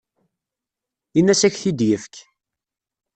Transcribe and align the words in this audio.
Ini-as 1.17 1.41
ad 1.47 1.53
ak-t-id-yefk. 1.53 2.15